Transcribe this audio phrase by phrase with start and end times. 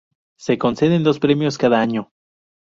[0.39, 2.11] Se conceden dos premios cada año.